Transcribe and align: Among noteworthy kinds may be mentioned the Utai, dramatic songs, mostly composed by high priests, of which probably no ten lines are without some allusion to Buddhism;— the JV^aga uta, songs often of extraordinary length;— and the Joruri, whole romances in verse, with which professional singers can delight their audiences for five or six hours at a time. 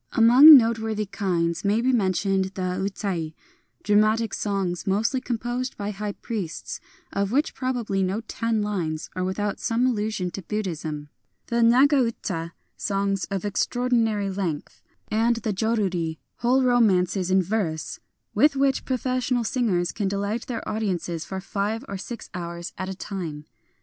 Among 0.13 0.57
noteworthy 0.57 1.05
kinds 1.05 1.63
may 1.63 1.79
be 1.79 1.93
mentioned 1.93 2.45
the 2.55 2.73
Utai, 2.81 3.35
dramatic 3.83 4.33
songs, 4.33 4.87
mostly 4.87 5.21
composed 5.21 5.77
by 5.77 5.91
high 5.91 6.13
priests, 6.13 6.79
of 7.13 7.31
which 7.31 7.53
probably 7.53 8.01
no 8.01 8.21
ten 8.21 8.63
lines 8.63 9.11
are 9.15 9.23
without 9.23 9.59
some 9.59 9.85
allusion 9.85 10.31
to 10.31 10.41
Buddhism;— 10.41 11.09
the 11.51 11.57
JV^aga 11.57 12.03
uta, 12.05 12.53
songs 12.77 13.25
often 13.25 13.35
of 13.35 13.45
extraordinary 13.45 14.31
length;— 14.31 14.81
and 15.09 15.35
the 15.35 15.53
Joruri, 15.53 16.17
whole 16.37 16.63
romances 16.63 17.29
in 17.29 17.43
verse, 17.43 17.99
with 18.33 18.55
which 18.55 18.85
professional 18.85 19.43
singers 19.43 19.91
can 19.91 20.07
delight 20.07 20.47
their 20.47 20.67
audiences 20.67 21.25
for 21.25 21.39
five 21.39 21.85
or 21.87 21.99
six 21.99 22.27
hours 22.33 22.73
at 22.75 22.89
a 22.89 22.95
time. 22.95 23.45